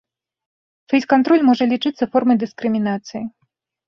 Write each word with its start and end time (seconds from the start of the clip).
Фэйс-кантроль 0.93 1.45
можа 1.49 1.67
лічыцца 1.73 2.03
формай 2.15 2.39
дыскрымінацыі. 2.45 3.23